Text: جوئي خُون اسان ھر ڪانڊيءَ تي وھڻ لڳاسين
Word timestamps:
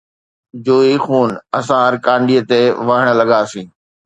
جوئي 0.65 0.95
خُون 1.03 1.29
اسان 1.59 1.79
ھر 1.85 1.93
ڪانڊيءَ 2.05 2.47
تي 2.49 2.61
وھڻ 2.87 3.05
لڳاسين 3.19 3.67